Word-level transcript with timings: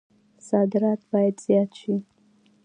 صادرات 0.47 1.01
باید 1.11 1.35
زیات 1.45 1.71
شي 1.79 1.95